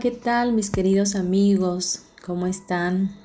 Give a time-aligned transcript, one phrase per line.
[0.00, 2.02] ¿Qué tal mis queridos amigos?
[2.24, 3.16] ¿Cómo están?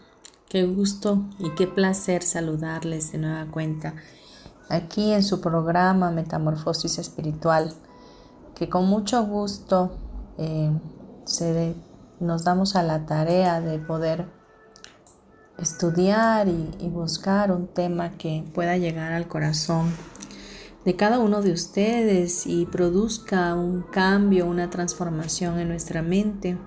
[0.50, 3.94] Qué gusto y qué placer saludarles de nueva cuenta
[4.70, 7.74] aquí en su programa Metamorfosis Espiritual,
[8.56, 9.92] que con mucho gusto
[10.40, 10.72] eh,
[12.20, 14.26] nos damos a la tarea de poder
[15.60, 19.94] estudiar y buscar un tema que pueda llegar al corazón
[20.86, 26.58] de cada uno de ustedes y produzca un cambio, una transformación en nuestra mente,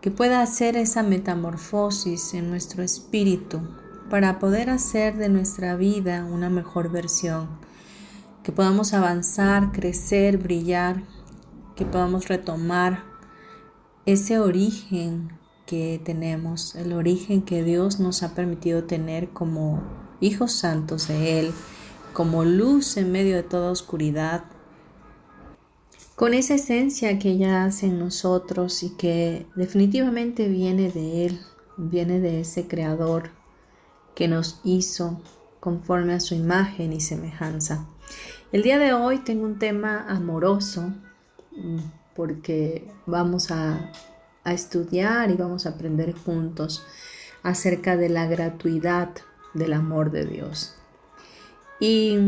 [0.00, 3.60] que pueda hacer esa metamorfosis en nuestro espíritu
[4.10, 7.48] para poder hacer de nuestra vida una mejor versión,
[8.42, 11.02] que podamos avanzar, crecer, brillar,
[11.74, 13.04] que podamos retomar
[14.06, 15.32] ese origen
[15.66, 19.82] que tenemos, el origen que Dios nos ha permitido tener como
[20.20, 21.52] hijos santos de Él
[22.16, 24.44] como luz en medio de toda oscuridad,
[26.14, 31.40] con esa esencia que ella hace en nosotros y que definitivamente viene de Él,
[31.76, 33.32] viene de ese Creador
[34.14, 35.20] que nos hizo
[35.60, 37.86] conforme a su imagen y semejanza.
[38.50, 40.94] El día de hoy tengo un tema amoroso
[41.54, 41.80] mm,
[42.14, 43.92] porque vamos a,
[44.42, 46.82] a estudiar y vamos a aprender juntos
[47.42, 49.10] acerca de la gratuidad
[49.52, 50.75] del amor de Dios.
[51.80, 52.18] Y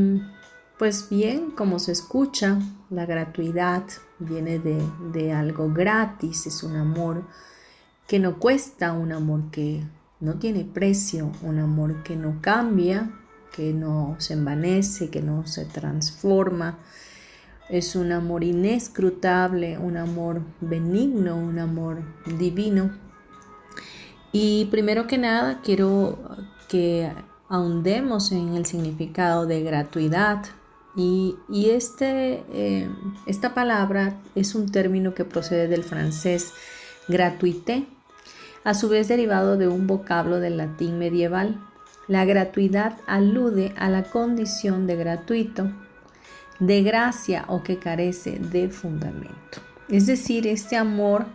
[0.79, 2.59] pues bien, como se escucha,
[2.91, 3.83] la gratuidad
[4.19, 7.25] viene de, algo gratis, es un amor
[8.07, 9.83] que no cuesta, un amor que
[10.21, 13.11] no tiene precio, un amor que no cambia,
[13.55, 16.79] que no se envanece, que no se transforma.
[17.69, 22.03] Es un amor inescrutable, un amor benigno, un amor
[22.39, 22.93] divino.
[24.33, 26.19] Y primero que nada quiero
[26.69, 27.11] que
[27.49, 30.45] ahondemos en el significado de gratuidad.
[30.97, 32.91] Y, este, eh,
[33.27, 36.53] esta palabra es un término que procede del francés
[37.07, 37.87] gratuité,
[38.65, 41.61] a su vez derivado de un vocablo del latín medieval.
[42.09, 45.71] La gratuidad alude a la condición de gratuito,
[46.59, 49.61] de gracia o que carece de fundamento.
[49.89, 51.27] Es decir, este amor,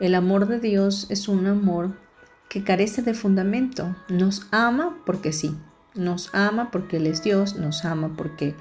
[0.00, 2.05] el amor de Dios es un amor
[2.48, 3.96] que carece de fundamento.
[4.08, 5.56] Nos ama porque sí,
[5.94, 8.54] nos ama porque Él es Dios, nos ama porque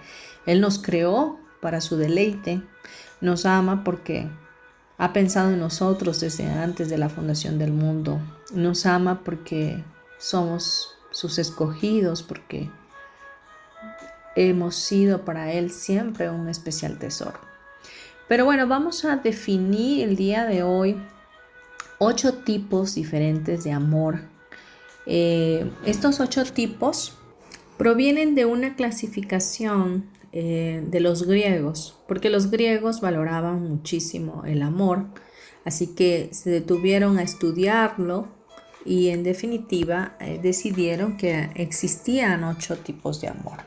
[0.46, 2.62] Él nos creó para su deleite,
[3.22, 4.30] nos ama porque
[4.98, 8.20] ha pensado en nosotros desde antes de la fundación del mundo,
[8.54, 9.84] nos ama porque
[10.18, 12.70] somos sus escogidos, porque
[14.36, 17.40] hemos sido para Él siempre un especial tesoro.
[18.28, 21.02] Pero bueno, vamos a definir el día de hoy
[22.00, 24.22] ocho tipos diferentes de amor.
[25.06, 27.14] Eh, estos ocho tipos
[27.78, 35.06] provienen de una clasificación eh, de los griegos, porque los griegos valoraban muchísimo el amor,
[35.64, 38.28] así que se detuvieron a estudiarlo
[38.86, 43.60] y en definitiva eh, decidieron que existían ocho tipos de amor.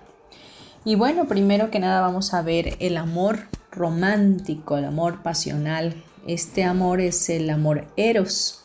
[0.85, 3.41] Y bueno, primero que nada vamos a ver el amor
[3.73, 8.65] romántico, el amor pasional, este amor es el amor eros.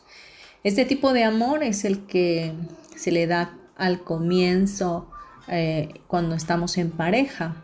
[0.63, 2.53] Este tipo de amor es el que
[2.95, 5.09] se le da al comienzo
[5.47, 7.55] eh, cuando estamos en pareja.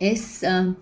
[0.00, 0.74] Es ah,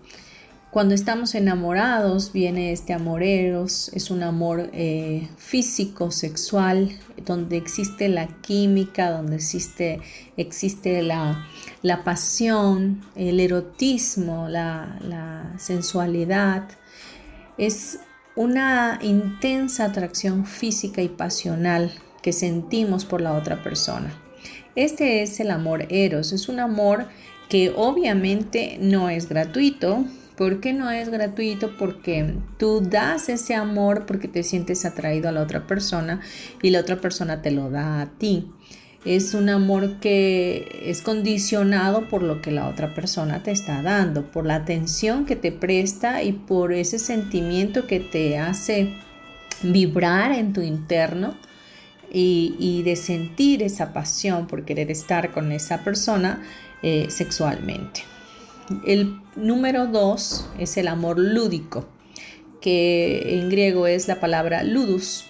[0.71, 8.07] cuando estamos enamorados, viene este amor eros, es un amor eh, físico, sexual, donde existe
[8.07, 9.99] la química, donde existe,
[10.37, 11.45] existe la,
[12.05, 16.69] pasión, el erotismo, la, la sensualidad.
[17.57, 17.99] Es
[18.35, 21.91] una intensa atracción física y pasional
[22.21, 24.13] que sentimos por la otra persona.
[24.75, 27.07] Este es el amor eros, es un amor
[27.49, 30.05] que obviamente no es gratuito
[30.41, 31.77] ¿Por qué no es gratuito?
[31.77, 36.21] Porque tú das ese amor porque te sientes atraído a la otra persona
[36.63, 38.51] y la otra persona te lo da a ti.
[39.03, 44.25] Es un amor que es condicionado por lo que la otra persona te está dando,
[44.31, 48.93] por la atención que te presta y por ese sentimiento que te hace
[49.63, 51.35] vibrar en tu interno
[52.13, 56.43] y, de sentir esa pasión por querer estar con esa persona
[56.83, 58.01] eh, sexualmente.
[58.85, 61.87] El número dos es el amor lúdico,
[62.59, 65.25] que en griego es la palabra ludus.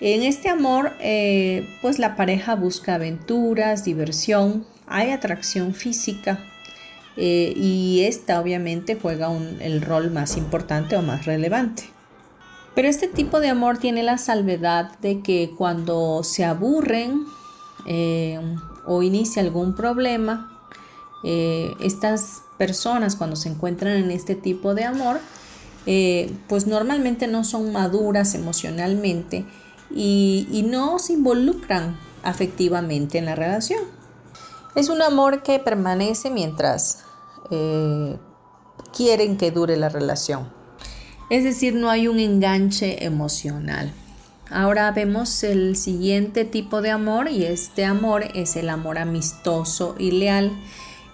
[0.00, 6.42] En este amor, eh, pues la pareja busca aventuras, diversión, hay atracción física
[7.18, 9.30] eh, y esta obviamente juega
[9.60, 11.84] el rol más importante o más relevante.
[12.74, 17.24] Pero este tipo de amor tiene la salvedad de que cuando se aburren
[17.86, 18.40] eh,
[18.86, 20.56] o inicia algún problema,
[21.22, 25.20] estas personas cuando se encuentran en este tipo de amor,
[26.48, 29.44] pues normalmente no son maduras emocionalmente
[29.90, 33.82] y, no se involucran afectivamente en la relación.
[34.74, 37.04] Es un amor que permanece mientras
[37.50, 38.16] eh,
[38.96, 40.48] quieren que dure la relación.
[41.28, 43.92] Es decir, no hay un enganche emocional.
[44.50, 50.10] Ahora vemos el siguiente tipo de amor y este amor es el amor amistoso y
[50.10, 50.50] leal.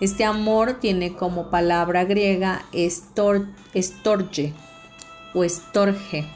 [0.01, 4.55] Este amor tiene como palabra griega estorge
[5.35, 6.27] o estorge.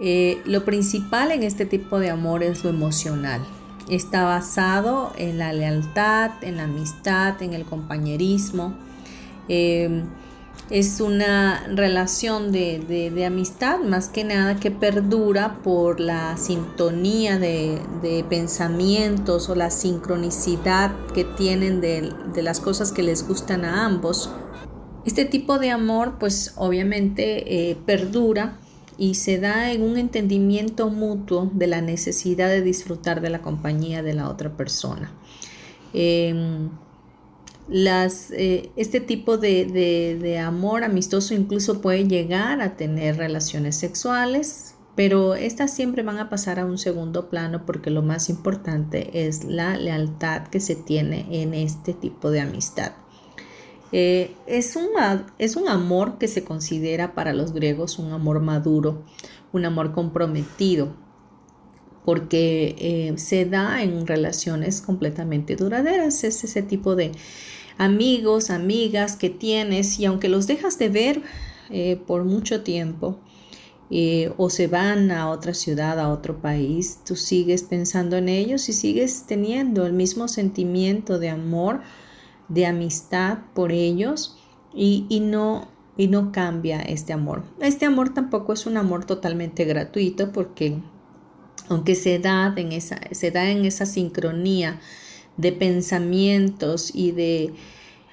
[0.00, 3.40] Eh, lo principal en este tipo de amor es lo emocional.
[3.88, 8.74] Está basado en la lealtad, en la amistad, en el compañerismo.
[9.48, 10.04] Eh,
[10.70, 19.50] es una relación de, amistad más que nada que perdura por la sintonía de, pensamientos
[19.50, 24.30] o la sincronicidad que tienen de, las cosas que les gustan a ambos.
[25.04, 28.56] Este tipo de amor pues obviamente eh, perdura
[28.96, 34.02] y se da en un entendimiento mutuo de la necesidad de disfrutar de la compañía
[34.02, 35.12] de la otra persona.
[35.92, 36.70] Em,
[37.68, 45.34] las, eh, este tipo de, amor amistoso incluso puede llegar a tener relaciones sexuales, pero
[45.34, 49.76] estas siempre van a pasar a un segundo plano porque lo más importante es la
[49.76, 52.92] lealtad que se tiene en este tipo de amistad.
[53.96, 54.88] Eh, es, un,
[55.38, 59.04] es, un, amor que se considera para los griegos un amor maduro,
[59.52, 60.96] un amor comprometido,
[62.04, 66.24] porque eh, se da en relaciones completamente duraderas.
[66.24, 67.12] Es ese tipo de,
[67.78, 71.22] amigos, amigas que tienes y aunque los dejas de ver
[71.70, 73.20] eh, por mucho tiempo
[74.36, 78.72] o se van a otra ciudad, a otro país, tú sigues pensando en ellos y
[78.72, 81.80] sigues teniendo el mismo sentimiento de amor,
[82.48, 84.36] de amistad por ellos
[84.74, 87.44] y, no y no cambia este amor.
[87.60, 90.78] Este amor tampoco es un amor totalmente gratuito porque
[91.68, 94.80] aunque se da en esa, se da en esa sincronía
[95.36, 97.54] de pensamientos y de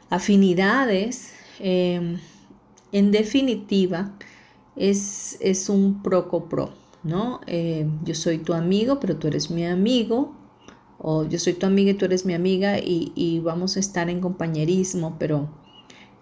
[0.09, 2.19] afinidades, em,
[2.91, 4.13] en definitiva,
[4.75, 6.73] es, es, un pro-co-pro,
[7.03, 7.41] ¿no?
[7.45, 10.33] Em, yo soy tu amigo, pero tú eres mi amigo,
[11.03, 14.21] o yo soy tu amiga y tú eres mi amiga y, vamos a estar en
[14.21, 15.49] compañerismo, pero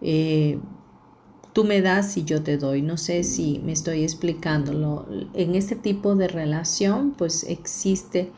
[0.01, 0.57] eh,
[1.51, 2.81] tú me das y yo te doy.
[2.81, 5.05] No sé si me estoy explicándolo.
[5.33, 8.31] En este tipo de relación, pues existe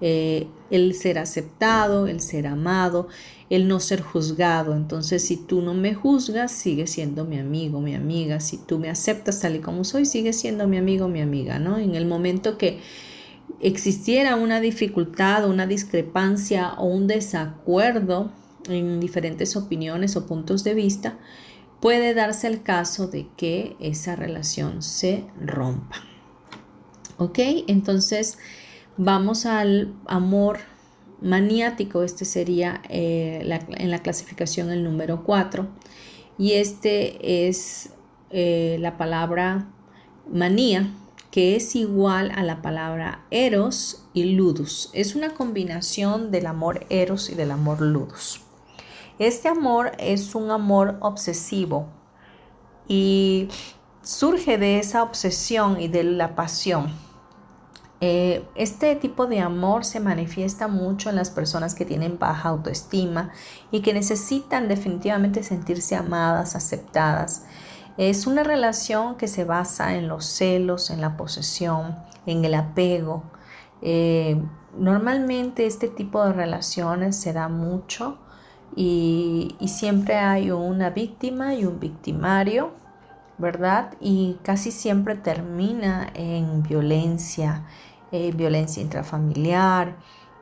[0.00, 3.06] eh, el ser aceptado, el ser amado,
[3.48, 4.74] el no ser juzgado.
[4.74, 8.40] Entonces, si tú no me juzgas, sigue siendo mi amigo, mi amiga.
[8.40, 11.78] Si tú me aceptas tal y como soy, sigue siendo mi amigo, mi amiga, ¿no?
[11.78, 12.80] En el momento que
[13.60, 18.32] existiera una dificultad, una discrepancia o un desacuerdo
[18.68, 21.18] en diferentes opiniones o puntos de vista,
[21.80, 25.96] puede darse el caso de que esa relación se rompa.
[27.18, 27.38] ¿Ok?
[27.68, 28.38] Entonces,
[28.96, 30.60] Vamos al amor
[31.20, 33.40] maniático, este sería eh,
[33.76, 35.66] en la clasificación el número 4.
[36.38, 37.90] Y este es
[38.30, 39.66] eh, la palabra
[40.32, 40.92] manía,
[41.34, 44.90] que es igual a la palabra eros y ludus.
[44.92, 48.40] Es una combinación del amor eros y del amor ludus.
[49.18, 51.88] Este amor es un amor obsesivo
[52.86, 53.48] y
[54.04, 56.92] surge de esa obsesión y de la pasión
[58.06, 63.30] eh, este tipo de amor se manifiesta mucho en las personas que tienen baja autoestima
[63.70, 67.46] y que necesitan definitivamente sentirse amadas, aceptadas.
[67.96, 71.96] Es una relación que se basa en los celos, en la posesión,
[72.26, 73.22] en el apego.
[73.82, 74.42] Eh,
[74.76, 78.18] normalmente este tipo de relaciones se da mucho
[78.74, 82.72] y, siempre hay una víctima y un victimario
[83.38, 83.94] ¿verdad?
[84.00, 87.64] Y casi siempre termina en violencia,
[88.12, 89.96] en violencia intrafamiliar,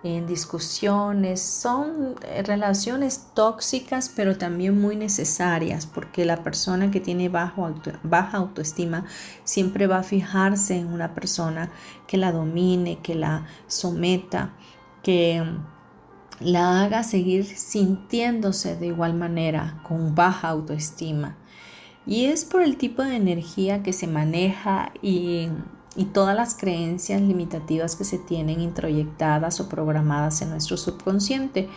[0.04, 1.40] en discusiones.
[1.40, 8.38] Son eh, relaciones tóxicas, pero también muy necesarias, porque la persona que tiene bajo baja
[8.38, 9.04] autoestima
[9.44, 11.70] siempre va a fijarse en una persona
[12.06, 14.54] que la domine, que la someta,
[15.02, 15.44] que
[16.40, 21.36] la haga seguir sintiéndose de igual manera, con baja autoestima.
[22.04, 25.48] Y es por el tipo de energía que se maneja y,
[26.12, 31.68] todas las creencias limitativas que se tienen introyectadas o programadas en nuestro subconsciente.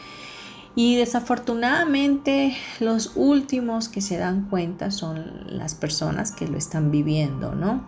[0.76, 7.56] Y desafortunadamente los últimos que se dan cuenta son las personas que lo están viviendo,
[7.56, 7.86] ¿no?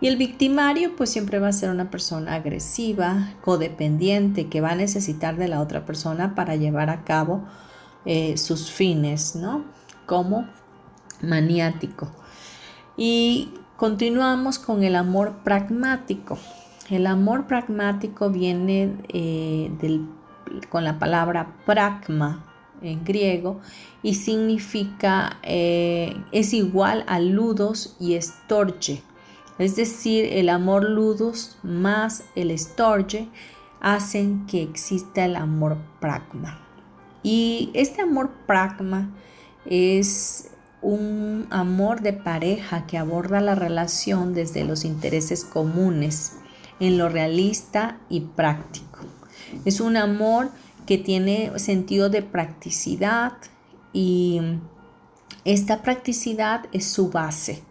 [0.00, 4.76] Y el victimario pues siempre va a ser una persona agresiva, codependiente, que va a
[4.76, 7.44] necesitar de la otra persona para llevar a cabo
[8.04, 9.64] eh, sus fines, ¿no?
[10.06, 10.48] Como
[11.20, 12.12] maniático.
[12.96, 16.36] Y continuamos con el amor pragmático.
[16.90, 19.70] El amor pragmático viene eh,
[20.68, 22.44] con la palabra pragma
[22.82, 23.60] en griego
[24.02, 29.00] y significa, eh, es igual a ludos y estorge.
[29.60, 33.28] Es decir, el amor ludos más el estorge
[33.80, 36.58] hacen que exista el amor pragma.
[37.22, 39.08] Y este amor pragma
[39.66, 46.36] es un amor de pareja que aborda la relación desde los intereses comunes,
[46.80, 49.00] en lo realista y práctico.
[49.64, 50.50] Es un amor
[50.86, 53.34] que tiene sentido de practicidad
[53.92, 54.40] y
[55.44, 57.62] esta practicidad es su base.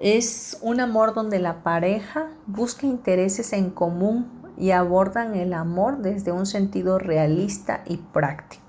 [0.00, 6.32] Es un amor donde la pareja busca intereses en común y abordan el amor desde
[6.32, 8.61] un sentido realista y práctico.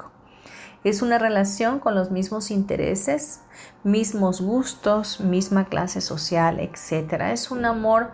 [0.83, 3.41] Es una relación con los mismos intereses,
[3.83, 7.13] mismos gustos, misma clase social, etc.
[7.31, 8.11] Es un amor,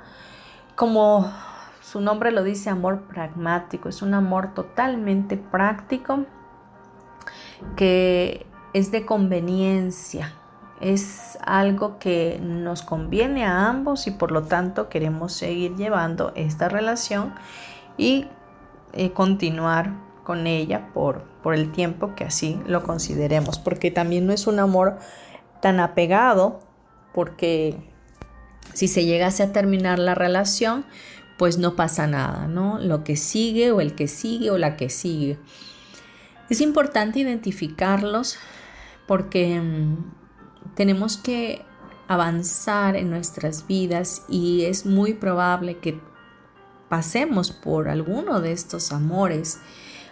[0.76, 1.32] como
[1.82, 3.90] su nombre lo dice, amor pragmático.
[3.90, 6.26] Es un amor totalmente práctico
[7.76, 10.34] que es de conveniencia.
[10.80, 16.70] Es algo que nos conviene a ambos y por lo tanto queremos seguir llevando esta
[16.70, 17.34] relación
[17.98, 18.28] y
[18.94, 24.31] eh, continuar con ella por, por el tiempo que así lo consideremos, porque también no
[24.31, 25.00] es un amor
[25.59, 26.59] tan apegado,
[27.15, 27.75] porque
[28.75, 30.86] si se llegase a terminar la relación,
[31.39, 32.77] pues no pasa nada, ¿no?
[32.77, 35.39] Lo que sigue o el que sigue o la que sigue.
[36.48, 38.38] Es importante identificarlos
[39.07, 41.63] porque mm, tenemos que
[42.07, 46.00] avanzar en nuestras vidas y es muy probable que
[46.88, 49.59] pasemos por alguno de estos amores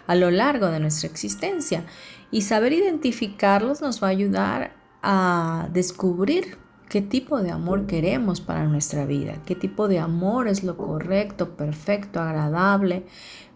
[0.08, 1.84] a lo largo de nuestra existencia.
[2.32, 4.72] Y saber identificarlos nos va a ayudar
[5.02, 10.64] a descubrir qué tipo de amor queremos para nuestra vida, qué tipo de amor es
[10.64, 13.04] lo correcto, perfecto, agradable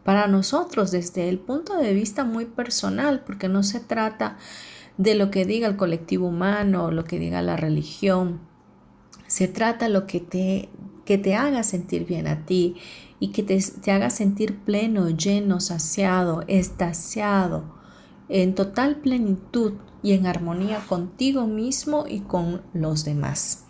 [0.05, 4.37] para nosotros desde el punto de vista muy personal, porque no se trata
[4.99, 8.41] de lo que diga el colectivo humano, lo que diga la religión,
[9.27, 10.69] se trata lo que te,
[11.07, 12.77] que te haga sentir bien a ti
[13.23, 17.63] y que te, haga sentir pleno, lleno, saciado, estasiado,
[18.29, 23.67] en total plenitud y en armonía contigo mismo y con los demás.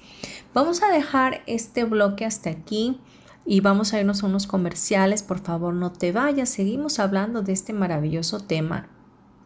[0.55, 2.99] Vamos a dejar este bloque hasta aquí
[3.45, 5.23] y vamos a irnos a unos comerciales.
[5.23, 6.49] Por favor, no te vayas.
[6.49, 8.89] Seguimos hablando de este maravilloso tema,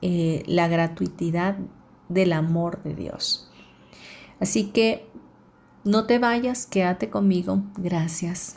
[0.02, 1.56] eh, la gratuidad
[2.08, 3.50] del amor de Dios.
[4.38, 5.04] Así que
[5.82, 7.64] no te vayas, quédate conmigo.
[7.76, 8.56] Gracias.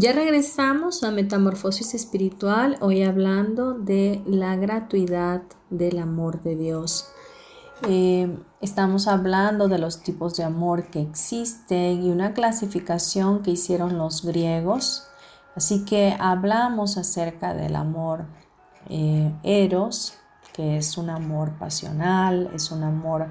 [0.00, 7.10] Ya regresamos a Metamorfosis Espiritual, hoy hablando de la gratuidad del amor de Dios.
[7.86, 13.98] Eh, estamos hablando de los tipos de amor que existen y una clasificación que hicieron
[13.98, 15.06] los griegos.
[15.54, 18.24] Así que hablamos acerca del amor
[18.88, 20.14] eh, eros,
[20.54, 23.26] que es un amor pasional, es un amor,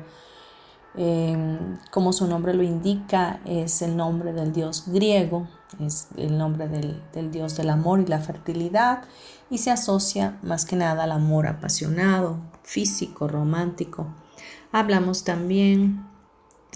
[0.93, 1.57] eh,
[1.89, 5.47] como su nombre lo indica, es el nombre del dios griego
[5.79, 9.03] es el nombre del, dios del amor y la fertilidad
[9.49, 14.07] y se asocia más que nada al amor apasionado, físico, romántico.
[14.71, 16.05] Hablamos también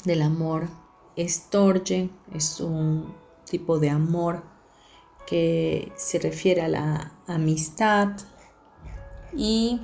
[0.05, 0.69] del amor
[1.15, 3.13] estorge, es un
[3.49, 4.43] tipo de amor
[5.27, 8.09] que se refiere a la amistad
[9.35, 9.81] y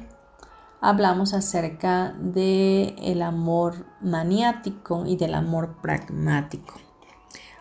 [0.82, 6.89] hablamos acerca del el amor maniático y del amor pragmático.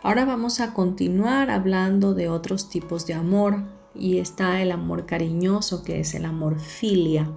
[0.00, 3.64] Ahora vamos a continuar hablando de otros tipos de amor
[3.96, 7.32] y está el amor cariñoso que es el amor filia.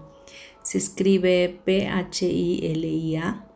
[0.62, 3.48] Se escribe P-H-I-L-I-A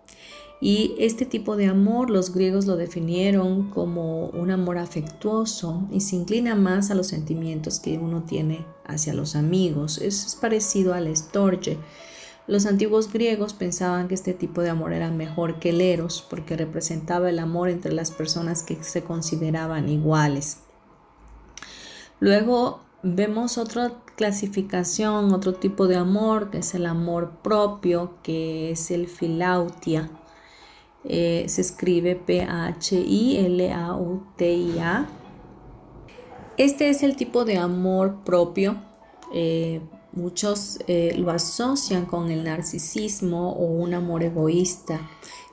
[0.60, 6.16] y este tipo de amor los griegos lo definieron como un amor afectuoso y se
[6.16, 10.00] inclina más a los sentimientos que uno tiene hacia los amigos.
[10.00, 11.78] Es parecido al estorge
[12.48, 16.56] los antiguos griegos pensaban que este tipo de amor era mejor que el eros porque
[16.56, 20.60] representaba el amor entre las personas que se consideraban iguales.
[22.20, 28.92] Luego vemos otra clasificación, otro tipo de amor, que es el amor propio, que es
[28.92, 30.12] el filautia.
[31.04, 32.66] Eh, se escribe P-H-I-L-A-U-T-I-A.
[36.58, 38.78] Este es el tipo de amor propio
[39.34, 39.82] eh,
[40.16, 45.02] Muchos eh, lo asocian con el narcisismo o un amor egoísta.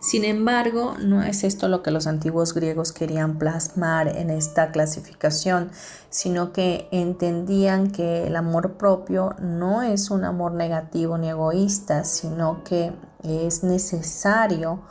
[0.00, 5.70] Sin embargo, no es esto lo que los antiguos griegos querían plasmar en esta clasificación,
[6.10, 12.62] sino que entendían que el amor propio no es un amor negativo ni egoísta, sino
[12.64, 14.82] que es necesario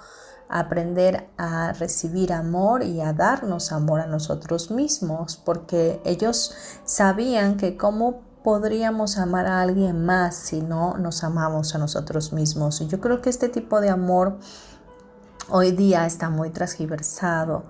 [0.50, 6.54] aprender a recibir amor y a darnos amor a nosotros mismos, porque ellos
[6.84, 12.82] sabían que como podríamos amar a alguien más si no nos amamos a nosotros mismos.
[12.82, 14.38] Y yo creo que este tipo de amor
[15.50, 17.66] hoy día está muy transgiversado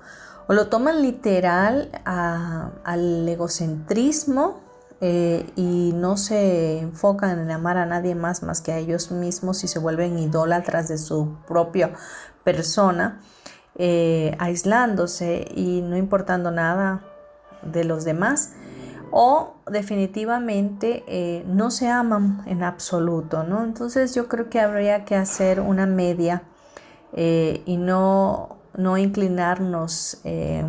[0.47, 4.59] o lo toman literal al egocentrismo
[4.99, 9.63] eh, y no se enfocan en amar a nadie más más que a ellos mismos
[9.63, 11.93] y se vuelven idólatras de su propia
[12.43, 13.19] persona,
[13.75, 17.03] eh, aislándose y no importando nada
[17.63, 18.51] de los demás
[19.11, 23.63] o definitivamente eh, no se aman en absoluto, ¿no?
[23.63, 26.43] Entonces yo creo que habría que hacer una media
[27.13, 30.63] eh, y no, no inclinarnos eh,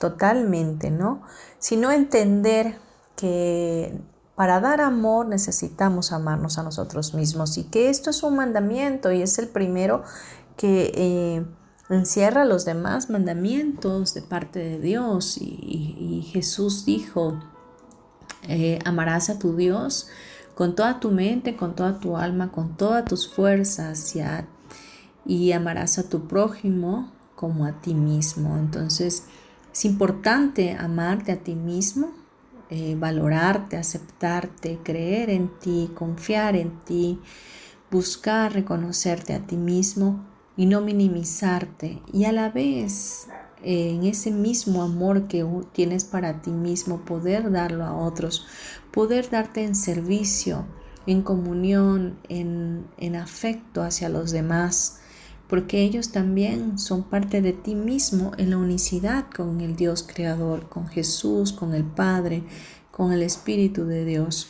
[0.00, 1.22] totalmente, ¿no?
[1.58, 2.78] Sino entender
[3.16, 3.96] que
[4.34, 9.22] para dar amor necesitamos amarnos a nosotros mismos y que esto es un mandamiento y
[9.22, 10.02] es el primero
[10.56, 11.46] que
[11.88, 17.38] encierra los demás mandamientos de parte de Dios y Jesús dijo,
[18.48, 20.08] eh, amarás a tu Dios
[20.54, 24.14] con toda tu mente, con toda tu alma, con todas tus fuerzas
[25.26, 28.56] y, amarás a tu prójimo como a ti mismo.
[28.56, 29.24] Entonces
[29.72, 32.12] es importante amarte a ti mismo,
[32.70, 37.18] eh, valorarte, aceptarte, creer en ti, confiar en ti,
[37.90, 40.24] buscar reconocerte a ti mismo
[40.56, 43.28] y no minimizarte y a la vez
[43.64, 48.46] en ese mismo amor que tienes para ti mismo, poder darlo a otros,
[48.92, 50.66] poder darte en servicio,
[51.06, 55.00] en comunión, en, afecto hacia los demás,
[55.48, 60.68] porque ellos también son parte de ti mismo en la unicidad con el Dios Creador,
[60.68, 62.44] con Jesús, con el Padre,
[62.90, 64.48] con el Espíritu de Dios.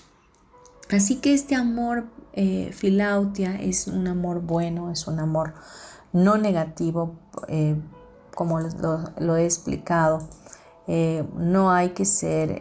[0.90, 5.54] Así que este amor eh, filautia es un amor bueno, es un amor
[6.12, 7.76] no negativo, eh,
[8.34, 10.20] como lo, he explicado.
[10.86, 12.60] Eh, no hay que ser,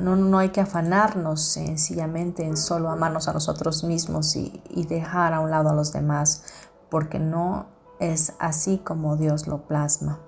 [0.00, 5.32] no, no, hay que afanarnos sencillamente en solo amarnos a nosotros mismos y, y dejar
[5.32, 6.44] a un lado a los demás,
[6.90, 7.66] porque no
[8.00, 10.20] es así como Dios lo plasma.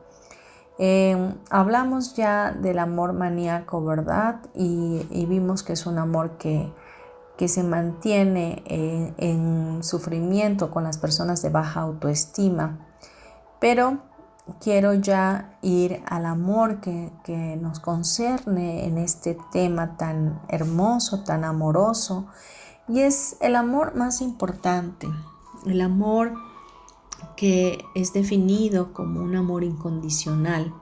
[0.79, 4.41] Em, hablamos ya del amor maníaco, ¿verdad?
[4.55, 6.71] Y, vimos que es un amor que,
[7.39, 12.79] que se mantiene en, sufrimiento con las personas de baja autoestima.
[13.61, 13.99] Pero
[14.61, 17.11] quiero ya ir al amor que,
[17.61, 22.27] nos concerne en este tema tan hermoso, tan amoroso.
[22.89, 25.09] Y es el amor más importante,
[25.67, 26.35] el amor
[27.37, 30.73] que es definido como un amor incondicional.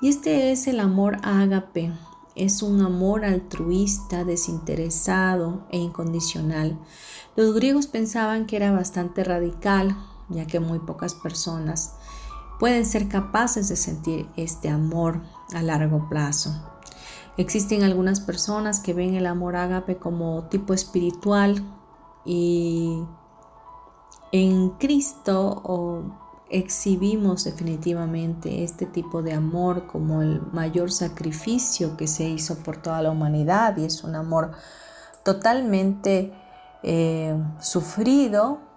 [0.00, 1.92] Y este es el amor ágape,
[2.34, 6.78] es un amor altruista, desinteresado e incondicional.
[7.36, 9.96] Los griegos pensaban que era bastante radical,
[10.28, 11.97] ya que muy pocas personas
[12.58, 15.22] pueden ser capaces de sentir este amor
[15.54, 16.52] a largo plazo.
[17.36, 21.62] Existen algunas personas que ven el amor ágape como tipo espiritual
[22.24, 23.04] y
[24.32, 26.16] en Cristo
[26.50, 33.02] exhibimos definitivamente este tipo de amor como el mayor sacrificio que se hizo por toda
[33.02, 34.52] la humanidad y es un amor
[35.24, 36.32] totalmente
[36.82, 38.67] eh, sufrido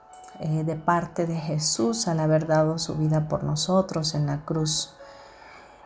[0.43, 4.95] eh, de parte de Jesús al haber dado su vida por nosotros en la cruz.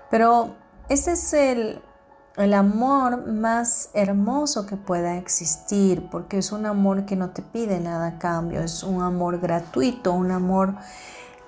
[0.10, 0.56] Pero
[0.88, 1.82] ese es el,
[2.38, 7.82] el amor más hermoso que pueda existir, porque es un amor que no te pide
[7.82, 10.76] nada a cambio, es un amor gratuito, un amor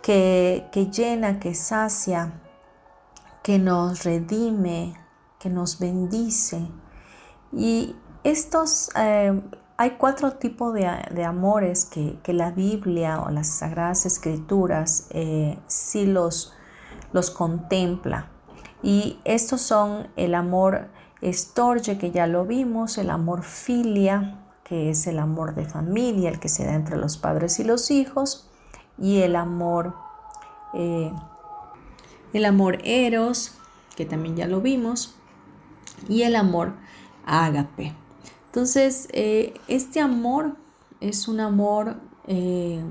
[0.02, 2.34] que, llena, que sacia,
[3.42, 4.96] que nos redime,
[5.40, 6.68] que nos bendice.
[7.54, 9.42] Y estos, eh,
[9.78, 16.54] hay cuatro tipos de, amores que, la Biblia o las Sagradas Escrituras eh, sí los,
[17.14, 18.28] los contempla.
[18.82, 20.90] Y estos son el amor
[21.22, 26.40] estorge, que ya lo vimos, el amor filia, que es el amor de familia, el
[26.40, 28.50] que se da entre los padres y los hijos,
[28.98, 29.94] y el amor,
[30.74, 31.12] eh,
[32.34, 33.54] el amor eros,
[33.96, 35.16] que también ya lo vimos,
[36.10, 36.74] y el amor
[37.26, 37.94] ágape.
[38.58, 40.56] Entonces, eh, este amor
[41.00, 42.84] es un amor eh,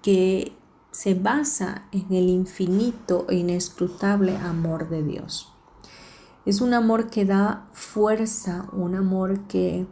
[0.00, 0.56] que
[0.92, 5.52] se basa en el infinito e inescrutable amor de Dios.
[6.46, 9.86] Es un amor que da fuerza, un amor que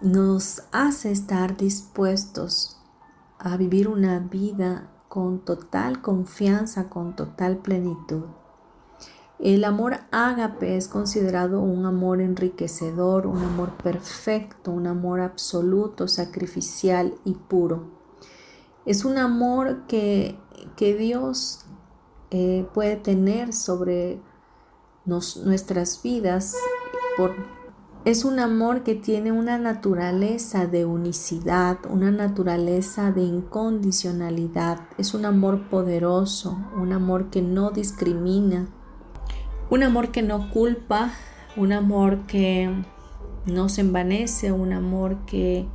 [0.00, 2.80] nos hace estar dispuestos
[3.40, 8.26] a vivir una vida con total confianza, con total plenitud.
[9.38, 17.14] El amor ágape es considerado un amor enriquecedor, un amor perfecto, un amor absoluto, sacrificial
[17.24, 17.84] y puro.
[18.84, 20.36] Es un amor que,
[20.76, 21.60] Dios
[22.30, 24.20] eh, puede tener sobre
[25.04, 26.54] nuestras vidas.
[28.04, 34.80] Es un amor que tiene una naturaleza de unicidad, una naturaleza de incondicionalidad.
[34.98, 38.68] Es un amor poderoso, un amor que no discrimina,
[39.70, 41.12] un amor que no culpa,
[41.56, 42.70] un amor que
[43.46, 45.66] no se envanece, un amor que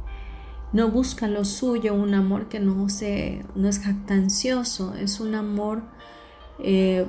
[0.71, 5.83] no busca lo suyo, un amor que no, se, no es jactancioso, es un amor,
[6.59, 7.05] eh,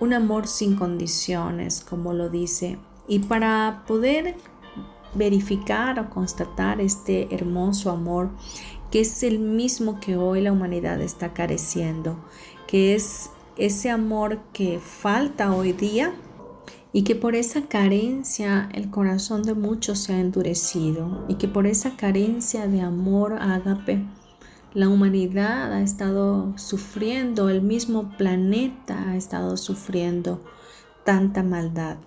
[0.00, 2.78] un amor sin condiciones, como lo dice.
[3.06, 4.34] Y para poder
[5.14, 8.30] verificar o constatar este hermoso amor,
[8.90, 12.16] que es el mismo que hoy la humanidad está careciendo,
[12.66, 16.14] que es ese amor que falta hoy día,
[16.96, 21.66] y que por esa carencia el corazón de muchos se ha endurecido y que por
[21.66, 24.02] esa carencia de amor ágape
[24.72, 30.42] la humanidad ha estado sufriendo, el mismo planeta ha estado sufriendo
[31.04, 31.98] tanta maldad.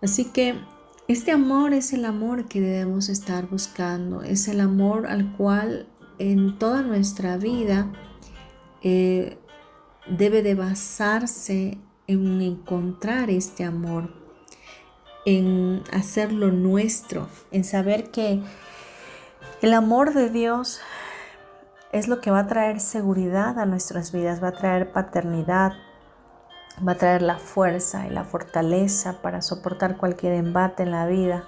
[0.00, 0.60] Así que
[1.08, 6.58] este amor es el amor que debemos estar buscando, es el amor al cual en
[6.58, 7.92] toda nuestra vida
[8.82, 9.36] eh,
[10.08, 14.10] debe de basarse en encontrar este amor,
[15.24, 18.42] en hacerlo nuestro, en saber que
[19.62, 20.80] el amor de Dios
[21.92, 25.72] es lo que va a traer seguridad a nuestras vidas, va a traer paternidad,
[26.86, 31.44] va a traer la fuerza y la fortaleza para soportar cualquier embate en la vida.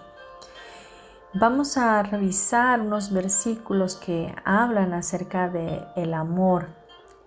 [1.35, 6.78] Vamos a revisar unos versículos que hablan acerca de el amor.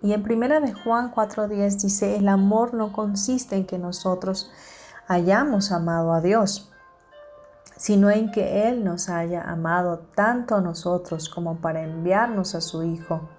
[0.01, 4.51] Y en primera de Juan 4:10 dice, "El amor no consiste en que nosotros
[5.07, 6.71] hayamos amado a Dios,
[7.75, 12.83] sino en que él nos haya amado tanto a nosotros como para enviarnos a su
[12.83, 13.29] hijo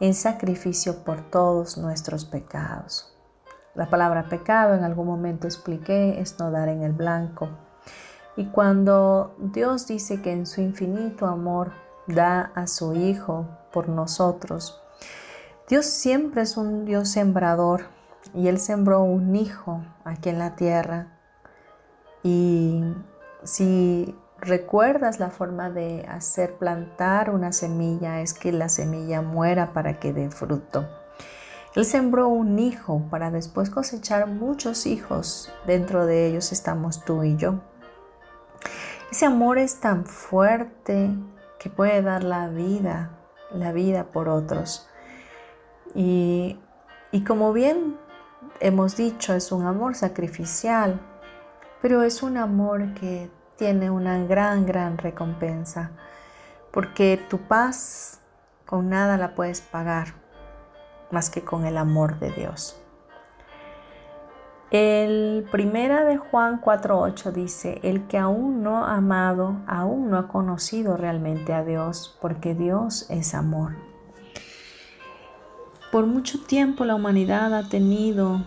[0.00, 3.06] en sacrificio por todos nuestros pecados."
[3.76, 7.48] La palabra pecado en algún momento expliqué es no dar en el blanco.
[8.36, 11.72] Y cuando Dios dice que en su infinito amor
[12.08, 14.80] da a su Hijo por nosotros,
[15.70, 17.84] Dios siempre es un Dios sembrador
[18.34, 21.06] y Él sembró un hijo aquí en la tierra.
[22.24, 22.82] Y
[23.44, 30.00] si recuerdas la forma de hacer plantar una semilla, es que la semilla muera para
[30.00, 30.88] que dé fruto.
[31.76, 35.52] Él sembró un hijo para después cosechar muchos hijos.
[35.68, 37.60] Dentro de ellos estamos tú y yo.
[39.12, 41.10] Ese amor es tan fuerte
[41.60, 43.10] que puede dar la vida,
[43.52, 44.89] la vida por otros.
[45.94, 46.58] Y,
[47.26, 47.96] como bien
[48.60, 51.00] hemos dicho, es un amor sacrificial,
[51.82, 55.90] pero es un amor que tiene una gran, gran recompensa,
[56.70, 58.20] porque tu paz
[58.66, 60.14] con nada la puedes pagar
[61.10, 62.80] más que con el amor de Dios.
[64.70, 70.28] El primera de Juan 4.8 dice, el que aún no ha amado, aún no ha
[70.28, 73.89] conocido realmente a Dios, porque Dios es amor.
[75.90, 78.44] Por mucho tiempo la humanidad ha tenido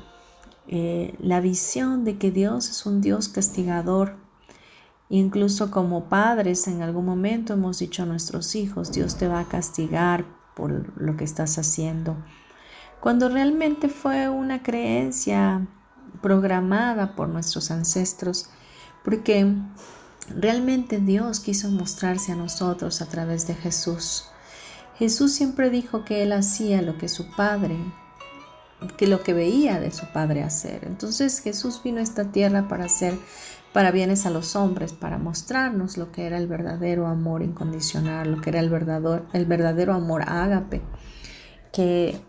[0.67, 4.15] eh, la visión de que Dios es un Dios castigador.
[5.09, 9.47] Incluso como padres en algún momento hemos dicho a nuestros hijos, Dios te va a
[9.47, 10.25] castigar
[10.55, 12.15] por lo que estás haciendo.
[13.01, 15.67] Cuando realmente fue una creencia
[16.21, 18.49] programada por nuestros ancestros,
[19.03, 19.53] porque
[20.29, 24.29] realmente Dios quiso mostrarse a nosotros a través de Jesús.
[24.97, 27.77] Jesús siempre dijo que él hacía lo que su padre,
[28.97, 30.85] que lo que veía de su padre hacer.
[30.85, 33.17] Entonces Jesús vino a esta tierra para hacer
[33.73, 38.39] para bienes a los hombres, para mostrarnos lo que era el verdadero amor incondicional, lo
[38.39, 40.81] que era el verdadero, el verdadero amor ágape,
[41.73, 42.21] que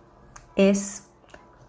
[0.56, 1.04] es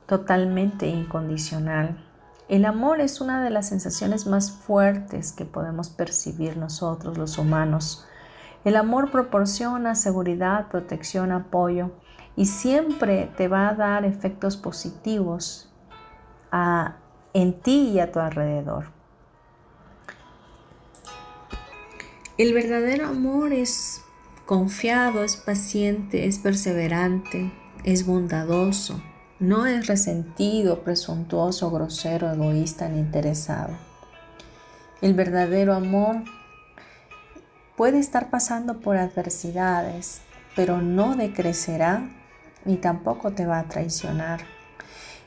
[0.08, 2.02] totalmente incondicional.
[2.48, 8.06] El amor es una de las sensaciones más fuertes que podemos percibir nosotros los humanos.
[8.66, 11.92] El amor proporciona seguridad, protección, apoyo
[12.36, 15.72] y siempre te va a dar efectos positivos
[17.34, 18.88] en ti y a tu alrededor.
[22.38, 24.02] El verdadero amor es
[24.46, 27.54] confiado, es paciente, es perseverante,
[27.86, 29.00] es bondadoso
[29.40, 33.72] no es resentido, presuntuoso, grosero, egoísta ni interesado.
[35.02, 36.24] El verdadero amor
[37.76, 40.22] puede estar pasando por adversidades,
[40.56, 42.10] pero no decrecerá
[42.64, 44.42] ni tampoco te va a traicionar.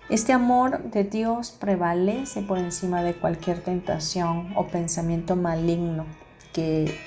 [0.09, 6.07] Este amor de Dios prevalece por encima de cualquier tentación o pensamiento maligno
[6.53, 6.99] que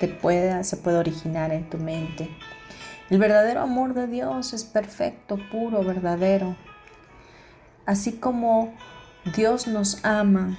[0.62, 2.30] se pueda originar en tu mente.
[3.10, 6.56] El verdadero amor de Dios es perfecto, puro, verdadero,
[7.84, 8.72] Así como
[9.34, 10.56] Dios nos ama,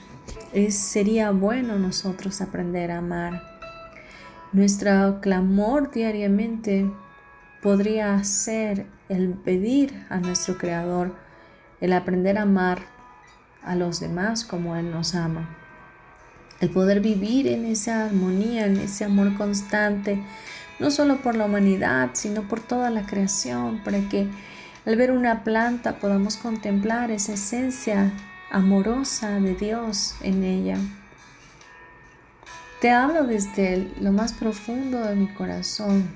[0.51, 3.52] es, sería bueno nosotros aprender a amar.
[4.53, 6.85] Nuestro clamor diariamente
[7.63, 11.15] podría ser el pedir a nuestro Creador,
[11.81, 12.83] el aprender a amar
[13.63, 15.49] a los demás como Él nos ama.
[16.59, 20.21] El poder vivir en esa armonía, en ese amor constante,
[20.77, 24.27] no solo por la humanidad, sino por toda la creación, para que
[24.85, 28.11] al ver una planta podamos contemplar esa esencia
[28.51, 30.77] amorosa de Dios en ella.
[32.83, 36.13] Te hablo desde lo más profundo de mi corazón,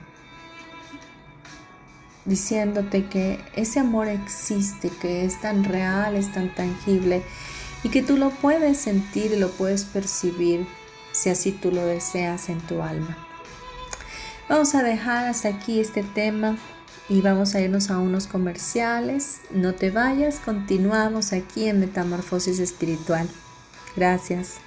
[2.25, 7.23] diciéndote que ese amor existe, que es tan real, es tan tangible
[7.83, 10.67] y que tú lo puedes sentir y lo puedes percibir
[11.13, 13.17] si así tú lo deseas en tu alma.
[14.49, 16.57] Vamos a dejar hasta aquí este tema
[17.07, 19.39] y vamos a irnos a unos comerciales.
[19.51, 23.29] No te vayas, continuamos aquí en Metamorfosis Espiritual.
[23.95, 24.66] Gracias.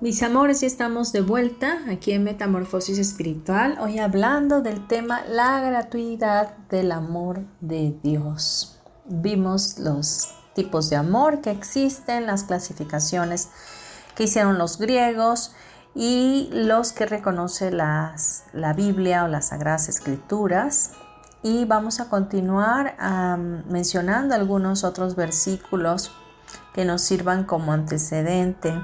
[0.00, 5.60] Mis amores, ya estamos de vuelta aquí en Metamorfosis Espiritual, hoy hablando del tema la
[5.60, 8.80] gratuidad del amor de Dios.
[9.04, 13.50] Vimos los tipos de amor que existen, las clasificaciones
[14.14, 15.52] que hicieron los griegos
[15.94, 20.92] y los que reconoce las, la Biblia o las Sagradas Escrituras.
[21.42, 22.96] Y vamos a continuar
[23.68, 26.10] mencionando algunos otros versículos
[26.72, 28.80] que nos sirvan como antecedente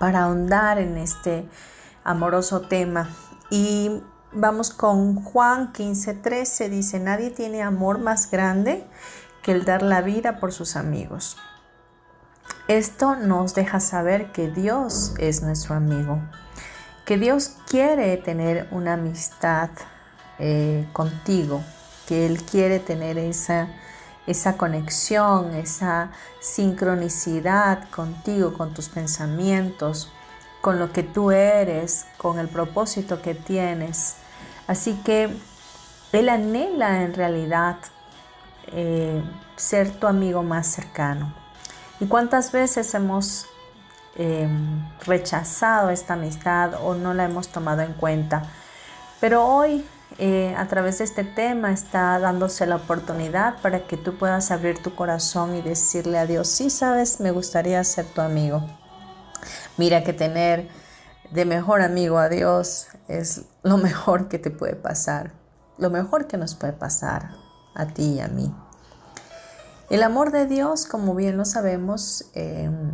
[0.00, 1.46] para ahondar en este
[2.04, 3.10] amoroso tema.
[3.50, 8.86] Y vamos con Juan 15:13, dice, nadie tiene amor más grande
[9.42, 11.36] que el dar la vida por sus amigos.
[12.66, 16.18] Esto nos deja saber que Dios es nuestro amigo,
[17.04, 19.68] que Dios quiere tener una amistad
[20.38, 21.62] eh, contigo,
[22.08, 23.68] que Él quiere tener esa,
[24.30, 30.10] esa conexión, esa sincronicidad contigo, con tus pensamientos,
[30.60, 34.16] con lo que tú eres, con el propósito que tienes.
[34.66, 35.36] Así que
[36.12, 37.76] Él anhela en realidad
[38.68, 39.22] eh,
[39.56, 41.34] ser tu amigo más cercano.
[41.98, 43.46] ¿Y cuántas veces hemos
[44.16, 48.44] em, rechazado esta amistad o no la hemos tomado en cuenta?
[49.20, 49.84] Pero hoy,
[50.22, 54.82] eh, a través de este tema, está dándose la oportunidad para que tú puedas abrir
[54.82, 58.62] tu corazón y decirle a Dios, sí, sabes, me gustaría ser tu amigo.
[59.78, 60.68] Mira que tener
[61.30, 65.32] de mejor amigo a Dios es lo mejor que te puede pasar,
[65.78, 67.30] lo mejor que nos puede pasar
[67.74, 68.54] a ti y a mí.
[69.88, 72.92] El amor de Dios, como bien lo sabemos, em,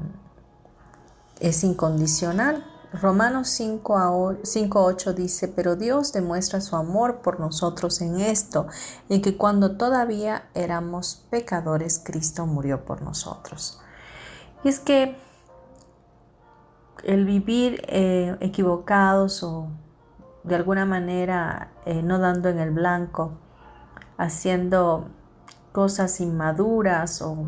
[1.40, 2.64] es incondicional.
[2.92, 8.68] Romanos 5.8 dice, pero Dios demuestra su amor por nosotros en esto,
[9.08, 13.80] en que cuando todavía éramos pecadores, Cristo murió por nosotros.
[14.64, 15.16] Y es que
[17.04, 19.68] el vivir eh, equivocados o
[20.44, 23.32] de alguna manera eh, no dando en el blanco,
[24.16, 25.08] haciendo
[25.72, 27.46] cosas inmaduras o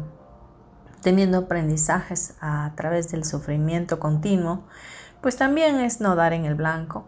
[1.00, 4.64] teniendo aprendizajes a través del sufrimiento continuo,
[5.20, 7.06] pues también es no dar en el blanco.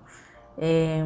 [0.58, 1.04] Eh,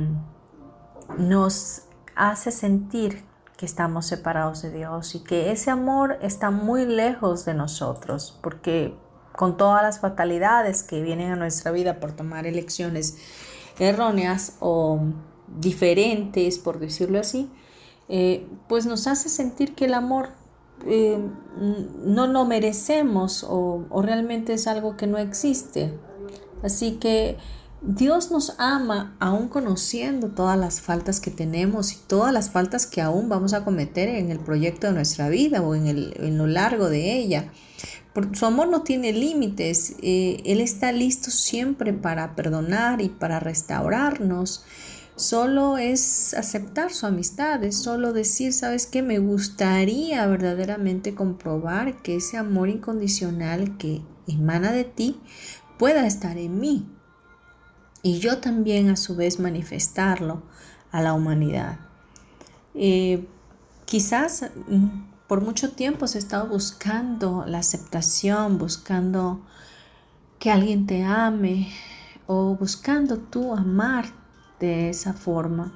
[1.19, 1.83] nos
[2.17, 3.25] hace sentir
[3.57, 8.95] que estamos separados de Dios y que ese amor está muy lejos de nosotros, porque
[9.37, 13.19] con todas las fatalidades que vienen a nuestra vida por tomar elecciones
[13.79, 15.01] erróneas o
[15.59, 17.51] diferentes, por decirlo así,
[18.09, 20.31] eh, pues nos hace sentir que el amor
[20.87, 21.19] eh,
[21.57, 25.95] no lo merecemos o, o realmente es algo que no existe.
[26.65, 27.37] Así que
[27.83, 33.03] Dios nos ama aún conociendo todas las faltas que tenemos y todas las faltas que
[33.03, 36.47] aún vamos a cometer en el proyecto de nuestra vida o en, el, en lo
[36.47, 37.53] largo de ella.
[38.15, 39.95] Porque su amor no tiene límites.
[40.01, 44.65] Eh, él está listo siempre para perdonar y para restaurarnos
[45.17, 52.17] Solo es aceptar su amistad, es solo decir, sabes que me gustaría verdaderamente comprobar que
[52.17, 55.21] ese amor incondicional que emana de ti
[55.79, 56.89] pueda estar en mí.
[58.03, 60.43] Y yo también a su vez manifestarlo
[60.93, 61.79] a la humanidad.
[62.75, 63.27] Eh,
[63.87, 64.87] quizás mm,
[65.27, 69.41] por mucho tiempo se ha estado buscando la aceptación, buscando
[70.39, 71.73] que alguien te ame
[72.27, 74.07] o buscando tú amar
[74.61, 75.73] de esa forma.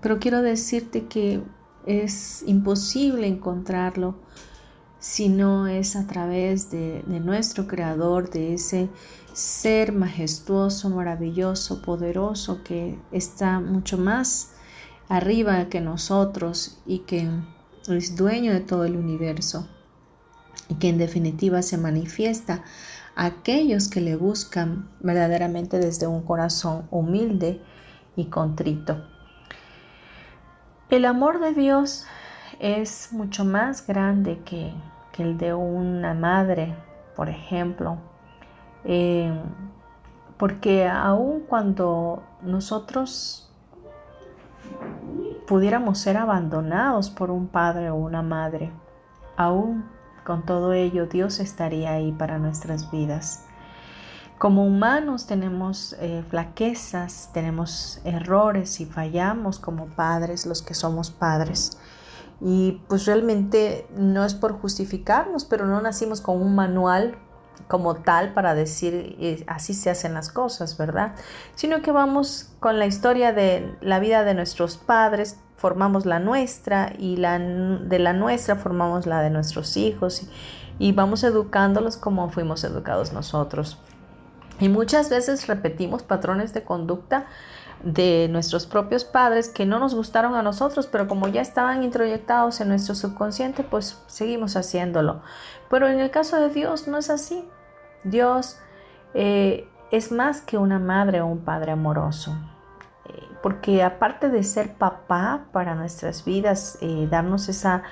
[0.00, 1.42] Pero quiero decirte que
[1.86, 4.16] es imposible encontrarlo
[5.02, 8.88] si no es a través de nuestro Creador, de ese
[9.32, 14.52] ser majestuoso, maravilloso, poderoso que está mucho más
[15.08, 17.28] arriba que nosotros y que
[17.88, 19.66] es dueño de todo el universo
[20.68, 22.62] y que en definitiva se manifiesta
[23.16, 27.60] a aquellos que le buscan verdaderamente desde un corazón humilde
[28.14, 29.04] y contrito.
[30.90, 32.04] El amor de Dios
[32.60, 34.72] es mucho más grande que,
[35.18, 36.74] el de una madre,
[37.14, 37.98] por ejemplo,
[38.84, 39.32] eh,
[40.36, 43.50] porque aun cuando nosotros
[45.46, 48.72] pudiéramos ser abandonados por un padre o una madre,
[49.36, 49.84] aún
[50.24, 53.44] con todo ello Dios estaría ahí para nuestras vidas.
[54.38, 61.78] Como humanos tenemos eh, flaquezas, tenemos errores y fallamos como padres, los que somos padres.
[62.44, 67.16] Y pues realmente no es por justificarnos, pero no nacimos con un manual
[67.68, 71.14] como tal para decir eh, así se hacen las cosas, ¿verdad?
[71.54, 76.92] Sino que vamos con la historia de la vida de nuestros padres, formamos la nuestra
[76.98, 80.24] y la, de la nuestra formamos la de nuestros hijos
[80.78, 83.78] y, y vamos educándolos como fuimos educados nosotros.
[84.58, 87.26] Y muchas veces repetimos patrones de conducta
[87.82, 92.60] de nuestros propios padres que no nos gustaron a nosotros, pero como ya estaban introyectados
[92.60, 95.22] en nuestro subconsciente, pues seguimos haciéndolo.
[95.68, 97.44] Pero en el caso de Dios no es así.
[98.04, 98.58] Dios
[99.14, 102.36] eh, es más que una madre o un padre amoroso.
[103.06, 107.82] Eh, porque aparte de ser papá para nuestras vidas, eh, darnos esa,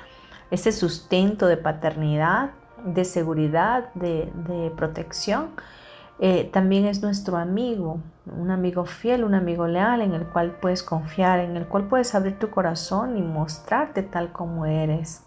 [0.50, 2.50] ese sustento de paternidad,
[2.84, 5.50] de seguridad, de, de protección,
[6.52, 11.40] también es nuestro amigo, un amigo fiel, un amigo leal en el cual puedes confiar,
[11.40, 15.24] en el cual puedes abrir tu corazón y mostrarte tal como eres.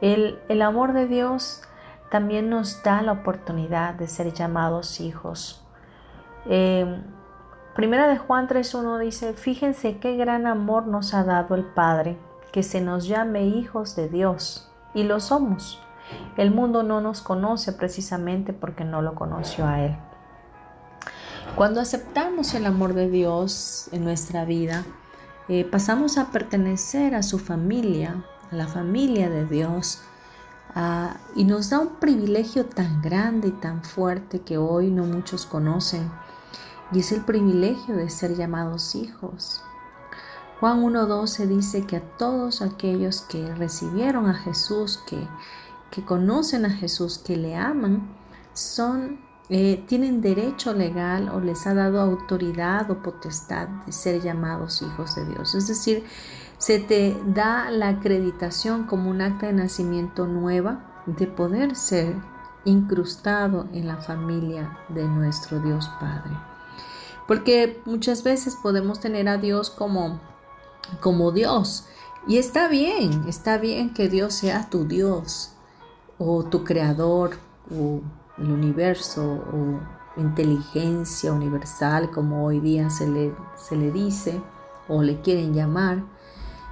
[0.00, 1.62] El, amor de Dios
[2.10, 5.64] también nos da la oportunidad de ser llamados hijos.
[6.46, 7.02] Eh,
[7.74, 12.16] primera de Juan 3.1 dice, fíjense qué gran amor nos ha dado el Padre,
[12.52, 15.82] que se nos llame hijos de Dios, y lo somos.
[16.36, 19.96] El mundo no nos conoce precisamente porque no lo conoció a Él.
[21.56, 24.84] Cuando aceptamos el amor de Dios en nuestra vida,
[25.48, 30.00] eh, pasamos a pertenecer a su familia, a la familia de Dios.
[31.34, 36.08] Y nos da un privilegio tan grande y tan fuerte que hoy no muchos conocen.
[36.92, 39.62] Y es el privilegio de ser llamados hijos.
[40.60, 45.18] Juan 1.12 dice que a todos aquellos que recibieron a Jesús, que,
[45.90, 48.08] que conocen a Jesús, que le aman,
[48.52, 54.82] son, eh, tienen derecho legal o les ha dado autoridad o potestad de ser llamados
[54.82, 55.54] hijos de Dios.
[55.54, 56.04] Es decir,
[56.58, 62.16] se te da la acreditación como un acta de nacimiento nueva de poder ser
[62.64, 66.36] incrustado en la familia de nuestro Dios Padre.
[67.26, 70.20] Porque muchas veces podemos tener a Dios como,
[71.00, 71.86] como Dios.
[72.26, 75.52] Y está bien, está bien que Dios sea tu Dios
[76.18, 77.36] o tu creador
[77.70, 78.00] o
[78.38, 84.40] el universo o inteligencia universal como hoy día se le, se le dice
[84.88, 86.02] o le quieren llamar.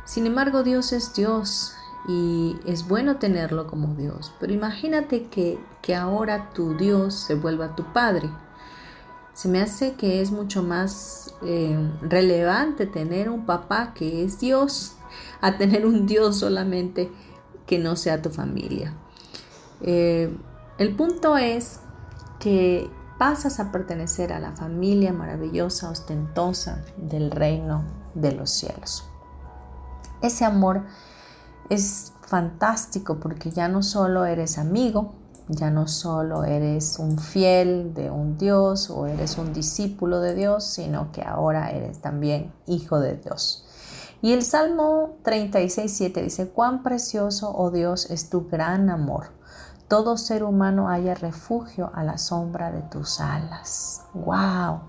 [0.05, 1.75] Sin embargo, Dios es Dios
[2.09, 4.33] y es bueno tenerlo como Dios.
[4.39, 5.59] Pero imagínate que,
[5.95, 8.29] ahora tu Dios se vuelva tu Padre.
[9.35, 14.97] Se me hace que es mucho más eh, relevante tener un papá que es Dios
[15.41, 17.13] a tener un Dios solamente
[17.67, 18.95] que no sea tu familia.
[19.81, 20.37] Eh,
[20.79, 21.81] el punto es
[22.39, 29.05] que pasas a pertenecer a la familia maravillosa, ostentosa del reino de los cielos.
[30.23, 30.85] Ese amor
[31.69, 35.15] es fantástico porque ya no solo eres amigo,
[35.49, 40.65] ya no solo eres un fiel de un Dios o eres un discípulo de Dios,
[40.65, 43.65] sino que ahora eres también hijo de Dios.
[44.23, 49.36] Y el Salmo 36, 7 dice, cuán precioso, oh Dios, es tu gran amor.
[49.89, 54.03] Todo ser humano haya refugio a la sombra de tus alas.
[54.15, 54.81] ¡Wow!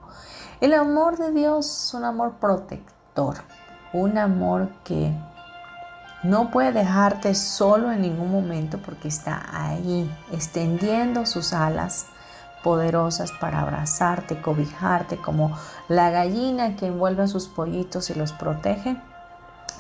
[0.60, 3.38] El amor de Dios es un amor protector
[3.94, 5.12] un amor que
[6.24, 12.08] no puede dejarte solo en ningún momento porque está ahí, extendiendo sus alas
[12.64, 18.98] poderosas para abrazarte, cobijarte, como la gallina que envuelve a sus pollitos y los protege.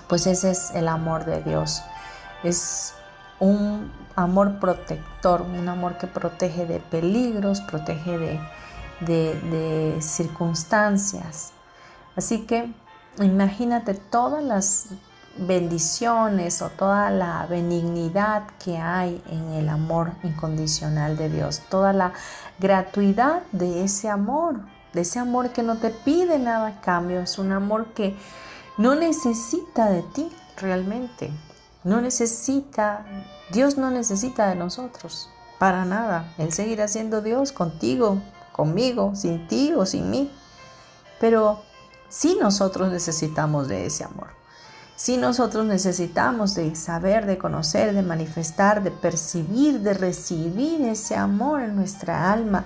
[0.07, 1.81] Pues ese es el amor de Dios.
[2.43, 2.93] Es
[3.39, 8.39] un amor protector, un amor que protege de peligros, protege de,
[8.99, 11.53] de, circunstancias.
[12.15, 12.73] Así que
[13.19, 14.87] imagínate todas las
[15.37, 22.13] bendiciones o toda la benignidad que hay en el amor incondicional de Dios, toda la
[22.57, 24.61] gratuidad de ese amor,
[24.93, 28.17] de ese amor que no te pide nada a cambio, es un amor que
[28.79, 31.31] no necesita de ti realmente,
[31.87, 33.05] no necesita,
[33.49, 38.21] Dios no necesita de nosotros, para nada, Él seguirá siendo Dios contigo,
[38.51, 40.29] conmigo, sin ti o sin mí,
[41.21, 41.61] pero
[42.09, 44.27] sí nosotros necesitamos de ese amor.
[44.97, 51.61] Si nosotros necesitamos de saber, de conocer, de manifestar, de percibir, de recibir ese amor
[51.61, 52.65] en nuestra alma,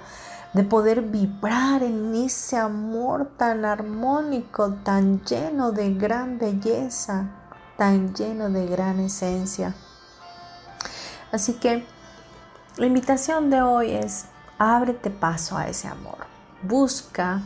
[0.54, 7.41] de poder vibrar en ese amor tan armónico, tan lleno de gran belleza,
[7.82, 9.74] tan lleno de gran esencia.
[11.32, 11.84] Así que
[12.78, 14.26] la invitación de hoy es
[14.60, 16.28] ábrete paso a ese amor.
[16.62, 17.42] Busca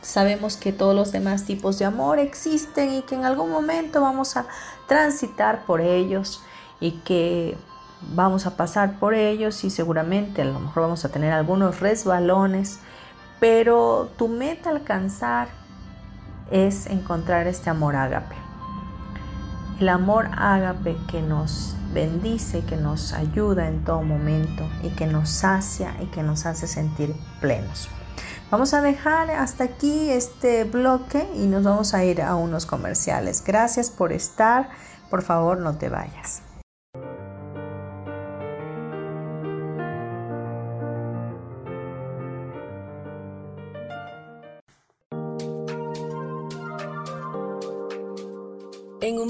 [0.00, 4.36] Sabemos que todos los demás tipos de amor existen y que en algún momento vamos
[4.36, 4.46] a
[4.86, 6.44] transitar por ellos
[6.78, 7.58] y que
[8.14, 12.78] vamos a pasar por ellos y seguramente a lo mejor vamos a tener algunos resbalones,
[13.40, 15.48] pero tu meta alcanzar
[16.52, 18.41] es encontrar este amor ágape.
[19.82, 25.28] El amor ágape que nos bendice, que nos ayuda en todo momento y que nos
[25.28, 27.88] sacia y que nos hace sentir plenos.
[28.48, 33.42] Vamos a dejar hasta aquí este bloque y nos vamos a ir a unos comerciales.
[33.44, 34.70] Gracias por estar.
[35.10, 36.42] Por favor, no te vayas.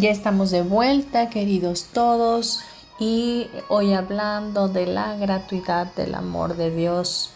[0.00, 2.60] Ya estamos de vuelta, queridos todos,
[2.98, 7.32] y hoy hablando de la gratuidad del amor de Dios.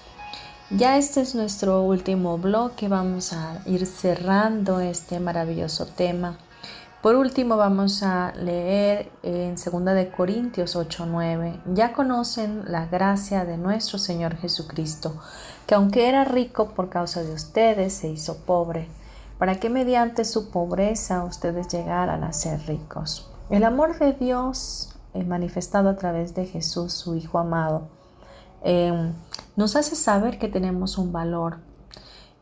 [0.70, 6.38] Ya este es nuestro último bloque, vamos a ir cerrando este maravilloso tema.
[7.02, 11.60] Por último vamos a leer en 2 de Corintios 8:9.
[11.74, 15.20] Ya conocen la gracia de nuestro Señor Jesucristo,
[15.66, 18.88] que aunque era rico por causa de ustedes, se hizo pobre,
[19.45, 23.30] para que mediante su pobreza ustedes llegaran a ser ricos.
[23.51, 27.88] El amor de Dios eh, manifestado a través de Jesús, su Hijo amado,
[28.62, 29.12] em,
[29.55, 31.59] nos hace saber que tenemos un valor,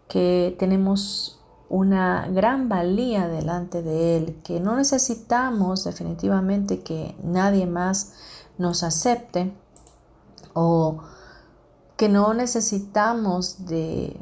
[0.06, 8.12] que tenemos una gran valía delante de Él, que no necesitamos definitivamente que nadie más
[8.58, 9.52] nos acepte
[10.54, 10.98] o
[11.96, 14.16] que no necesitamos de,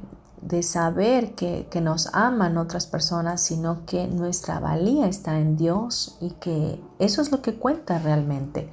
[0.62, 6.30] saber que, que, nos aman otras personas, sino que nuestra valía está en Dios y
[6.30, 8.70] que eso es lo que cuenta realmente,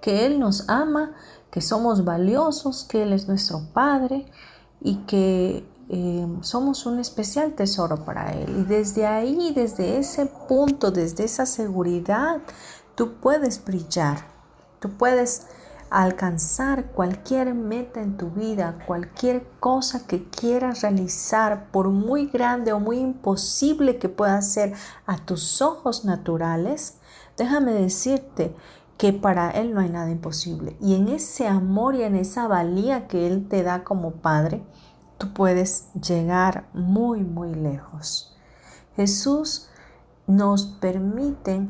[0.00, 1.12] que Él nos ama,
[1.50, 4.26] que somos valiosos, que Él es nuestro Padre
[4.80, 8.60] y que eh, somos un especial tesoro para Él.
[8.60, 12.40] Y desde ahí, desde ese punto, desde esa seguridad,
[12.94, 14.18] tú puedes brillar,
[14.78, 15.46] tú puedes
[15.90, 22.78] alcanzar cualquier meta en tu vida, cualquier cosa que quieras realizar, por muy grande o
[22.78, 24.72] muy imposible que pueda ser
[25.06, 26.98] a tus ojos naturales,
[27.36, 28.54] déjame decirte
[28.96, 30.76] que para Él no hay nada imposible.
[30.80, 34.62] Y en ese amor y en esa valía que Él te da como Padre,
[35.18, 38.36] tú puedes llegar muy, muy lejos.
[38.94, 39.68] Jesús
[40.26, 41.66] nos permite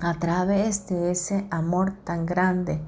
[0.00, 2.82] a través de ese amor tan grande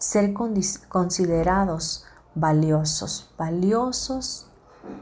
[0.00, 4.48] ser considerados valiosos, valiosos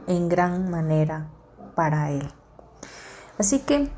[0.05, 1.29] en gran manera
[1.73, 2.31] para Él.
[3.39, 3.89] Así que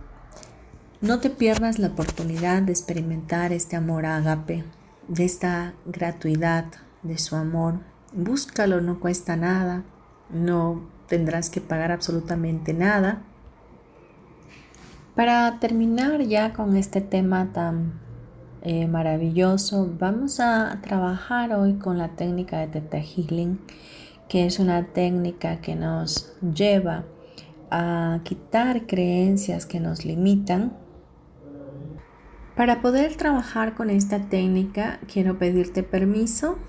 [1.01, 4.63] no te pierdas la oportunidad de experimentar este amor ágape,
[5.09, 6.67] de esta gratuidad
[7.03, 7.81] de su amor.
[8.13, 9.83] Búscalo, no cuesta nada
[10.31, 13.21] no tendrás que pagar absolutamente nada.
[15.15, 17.99] Para terminar ya con este tema tan
[18.64, 23.59] eh, maravilloso, vamos a trabajar hoy con la técnica de Theta Healing,
[24.30, 27.05] que es una técnica que nos lleva
[27.72, 30.78] a quitar creencias que nos limitan.
[32.55, 36.59] Para poder trabajar con esta técnica, quiero pedirte permiso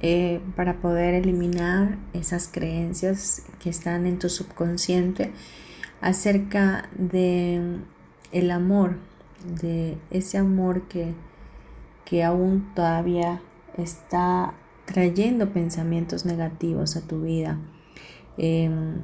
[0.00, 5.32] eh, para poder eliminar esas creencias que están en tu subconsciente
[6.02, 7.78] acerca de
[8.32, 8.98] el amor,
[9.60, 11.14] de ese amor que,
[12.08, 13.42] que aún todavía
[13.76, 14.54] está
[14.86, 17.58] trayendo pensamientos negativos a tu vida.
[18.38, 19.02] Em,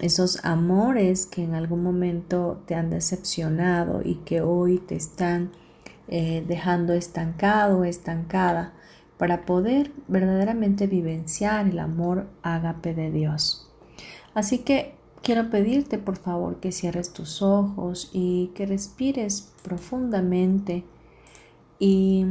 [0.00, 5.50] esos amores que en algún momento te han decepcionado y que hoy te están
[6.06, 8.74] eh, dejando estancado estancada
[9.18, 13.68] para poder verdaderamente vivenciar el amor ágape de Dios.
[14.34, 20.84] Así que quiero pedirte por favor que cierres tus ojos y que respires profundamente
[21.78, 22.26] y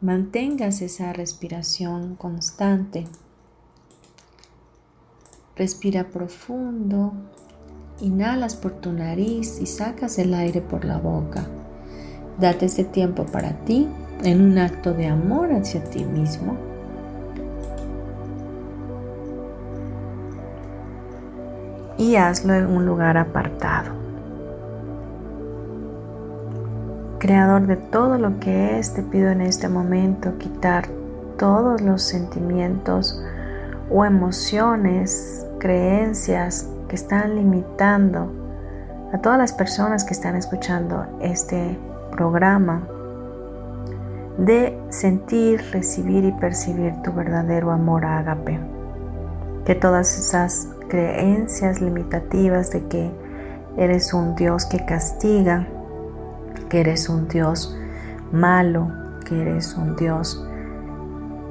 [0.00, 3.06] mantengas esa respiración constante.
[5.56, 7.12] Respira profundo,
[8.00, 11.46] inhalas por tu nariz y sacas el aire por la boca.
[12.38, 13.88] Date este tiempo para ti
[14.22, 16.56] en un acto de amor hacia ti mismo.
[21.96, 24.03] Y hazlo en un lugar apartado.
[27.24, 30.88] Creador de todo lo que es, te pido en este momento quitar
[31.38, 33.18] todos los sentimientos
[33.90, 38.30] o emociones, creencias que están limitando
[39.10, 41.78] a todas las personas que están escuchando este
[42.12, 42.86] programa
[44.36, 48.60] de sentir, recibir y percibir tu verdadero amor ágape.
[49.64, 53.10] Que todas esas creencias limitativas de que
[53.78, 55.66] eres un Dios que castiga,
[56.68, 57.76] que eres un Dios
[58.32, 58.88] malo,
[59.24, 60.46] que eres un Dios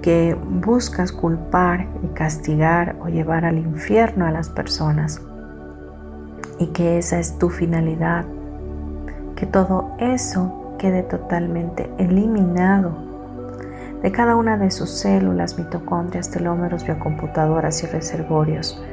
[0.04, 5.22] que buscas culpar y castigar o llevar al infierno a las personas.
[6.60, 8.26] Y que esa es tu finalidad,
[9.36, 13.14] que todo eso quede totalmente eliminado
[14.04, 18.84] de cada una de sus células, mitocondrias, telómeros, biocomputadoras y reservorios,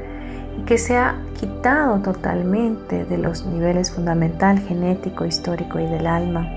[0.71, 6.49] que sea quitado totalmente de los niveles fundamental, genético, histórico y del alma,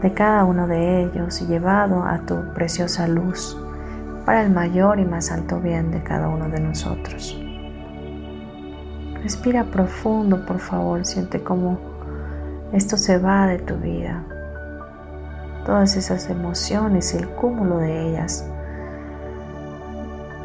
[0.00, 3.58] de cada uno de ellos y llevado a tu preciosa luz
[4.24, 7.38] para el mayor y más alto bien de cada uno de nosotros.
[9.22, 11.78] Respira profundo, por favor, siente como
[12.72, 14.24] esto se va de tu vida.
[15.66, 18.50] Todas esas emociones, el cúmulo de ellas,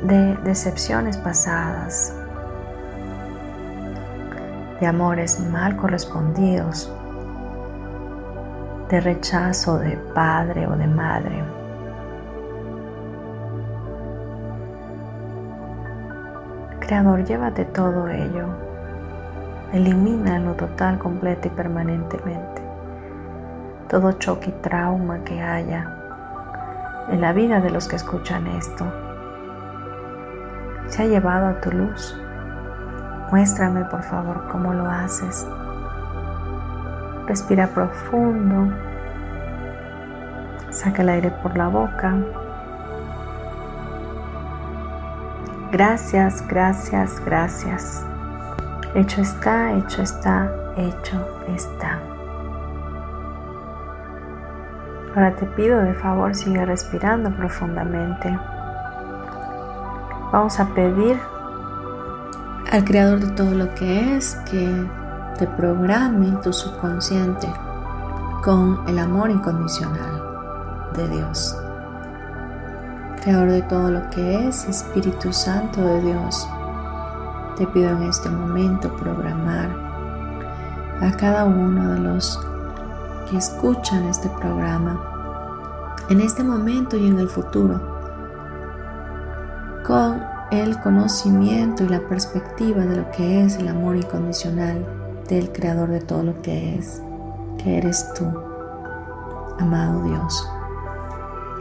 [0.04, 2.16] de decepciones pasadas,
[4.80, 6.92] de amores mal correspondidos,
[8.90, 11.44] de rechazo de padre o de madre.
[16.80, 18.72] Creador, llévate todo ello
[19.74, 22.62] Elimínalo total, completo y permanentemente.
[23.88, 25.98] Todo choque y trauma que haya
[27.10, 28.86] en la vida de los que escuchan esto
[30.88, 32.18] se ha llevado a tu luz.
[33.32, 35.48] Muéstrame por favor cómo lo haces.
[37.28, 38.74] Respira profundo.
[40.70, 42.16] Saca el aire por la boca.
[45.72, 48.06] Gracias, gracias, gracias.
[48.94, 52.00] Hecho está, hecho está, hecho está.
[55.16, 58.38] Ahora te pido de favor sigue respirando profundamente.
[60.32, 61.20] Vamos a pedir
[62.72, 64.90] al creador de todo lo que es que
[65.38, 67.54] te programe tu subconsciente
[68.42, 70.24] con el amor incondicional
[70.96, 71.58] de Dios.
[73.22, 76.48] Creador de todo lo que es, Espíritu Santo de Dios,
[77.58, 79.70] te pido en este momento programar
[81.02, 82.40] a cada uno de los
[83.30, 84.98] que escuchan este programa
[86.08, 87.91] en este momento y en el futuro
[89.86, 94.86] con el conocimiento y la perspectiva de lo que es el amor incondicional
[95.28, 97.02] del creador de todo lo que es,
[97.58, 98.26] que eres tú,
[99.60, 100.48] amado Dios.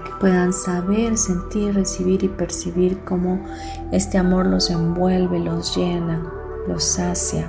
[0.05, 3.41] Que puedan saber, sentir, recibir y percibir cómo
[3.93, 6.21] este amor los envuelve, los llena,
[6.67, 7.49] los sacia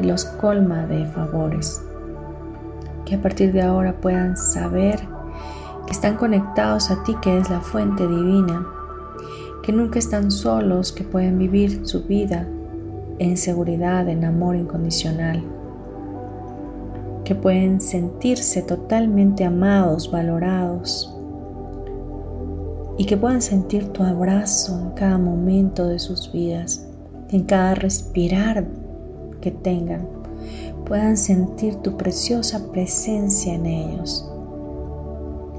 [0.00, 1.82] y los colma de favores.
[3.04, 4.98] Que a partir de ahora puedan saber
[5.86, 8.66] que están conectados a ti, que es la fuente divina
[9.70, 12.44] que nunca están solos, que pueden vivir su vida
[13.20, 15.44] en seguridad, en amor incondicional,
[17.22, 21.16] que pueden sentirse totalmente amados, valorados
[22.98, 26.88] y que puedan sentir tu abrazo en cada momento de sus vidas,
[27.28, 28.66] en cada respirar
[29.40, 30.08] que tengan,
[30.84, 34.28] puedan sentir tu preciosa presencia en ellos,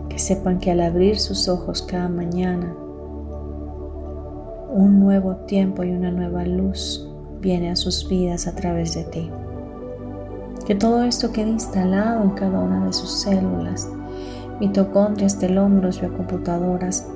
[0.09, 2.76] que sepan que al abrir sus ojos cada mañana,
[4.72, 7.07] un nuevo tiempo y una nueva luz
[7.41, 9.30] viene a sus vidas a través de ti.
[10.65, 13.89] Que todo esto quede instalado en cada una de sus células,
[14.59, 17.07] mitocondrias, telómeros, biocomputadoras,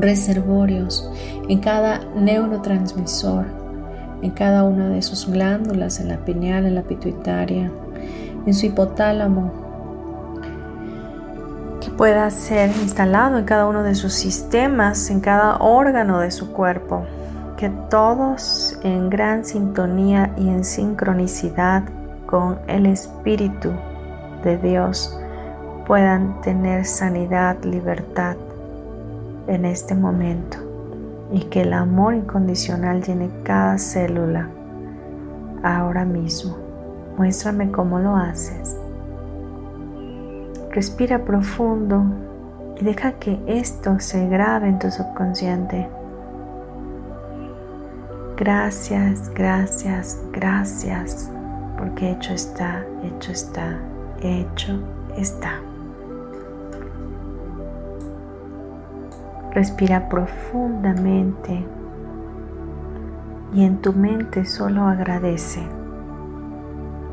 [0.00, 1.10] reservorios,
[1.48, 3.46] en cada neurotransmisor,
[4.22, 7.72] en cada una de sus glándulas, en la pineal, en la pituitaria,
[8.44, 9.61] en su hipotálamo,
[11.96, 17.04] pueda ser instalado en cada uno de sus sistemas, en cada órgano de su cuerpo,
[17.56, 21.84] que todos en gran sintonía y en sincronicidad
[22.26, 23.70] con el Espíritu
[24.42, 25.18] de Dios
[25.86, 28.36] puedan tener sanidad, libertad
[29.46, 30.58] en este momento
[31.32, 34.48] y que el amor incondicional llene cada célula
[35.62, 36.56] ahora mismo.
[37.16, 38.81] Muéstrame cómo lo haces.
[40.72, 42.02] Respira profundo
[42.80, 45.86] y deja que esto se grabe en tu subconsciente.
[48.38, 51.30] Gracias, gracias, gracias,
[51.76, 53.78] porque hecho está, hecho está,
[54.22, 54.82] hecho
[55.18, 55.60] está.
[59.52, 61.66] Respira profundamente
[63.52, 65.62] y en tu mente solo agradece.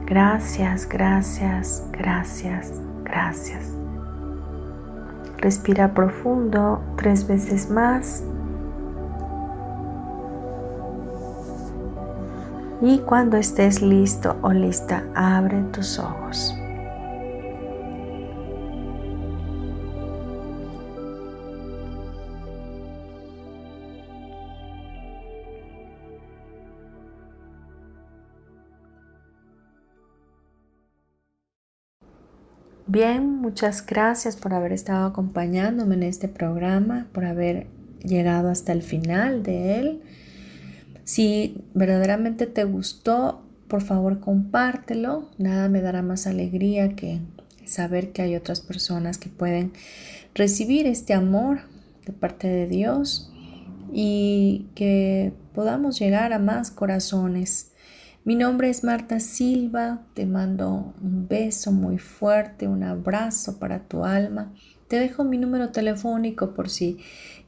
[0.05, 3.66] Gracias, gracias, gracias, Gracias.
[5.38, 8.24] Respira profundo tres veces más.
[12.82, 16.55] Y cuando estés listo o lista, abre tus ojos.
[32.92, 37.68] Bien, muchas gracias por haber estado acompañándome en este programa, por haber
[38.04, 40.02] llegado hasta el final de él.
[41.04, 45.30] Si verdaderamente te gustó, por favor compártelo.
[45.38, 47.20] Nada me dará más alegría que
[47.64, 49.72] saber que hay otras personas que pueden
[50.34, 51.60] recibir este amor
[52.08, 53.32] de parte de Dios
[53.94, 57.68] y que podamos llegar a más corazones
[58.30, 64.06] mi nombre es Marta Silva, te mando un beso muy fuerte, un abrazo para tu
[64.06, 64.54] alma.
[64.88, 67.00] Te dejo mi número telefónico por si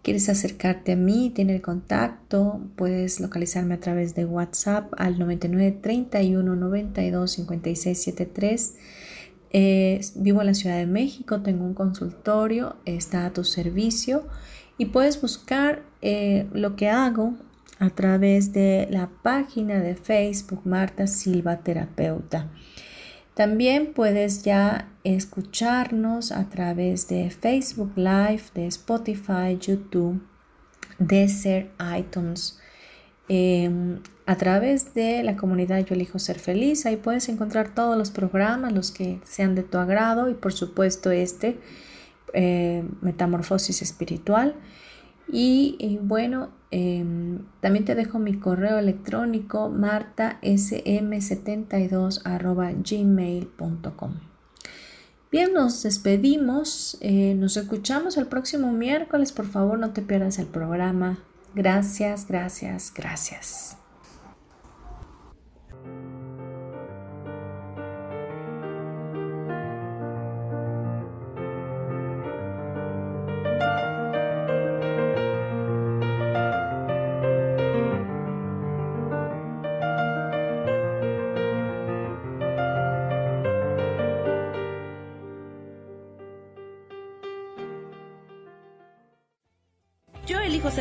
[0.01, 2.61] quieres acercarte a mí, tener contacto.
[2.75, 8.73] Puedes localizarme a través de WhatsApp al 99 31 92 56 73.
[10.15, 14.23] vivo en la Ciudad de México, tengo un consultorio, está a tu servicio
[14.79, 17.35] y puedes buscar eh, lo que hago
[17.81, 22.51] a través de la página de Facebook Marta Silva Terapeuta.
[23.33, 30.21] También puedes ya escucharnos a través de Facebook Live, de Spotify, YouTube,
[30.99, 32.59] Desert, iTunes.
[33.27, 38.11] Em, a través de la comunidad Yo elijo ser feliz, ahí puedes encontrar todos los
[38.11, 41.57] programas, los que sean de tu agrado y por supuesto este
[42.33, 44.55] eh, Metamorfosis Espiritual.
[45.33, 52.21] Y, bueno, em, también te dejo mi correo electrónico martasm72
[52.89, 54.31] gmail.com.
[55.31, 56.97] Bien, nos despedimos.
[56.99, 59.31] Eh, nos escuchamos el próximo miércoles.
[59.31, 61.19] Por favor, no te pierdas el programa.
[61.55, 63.80] Gracias, gracias, gracias.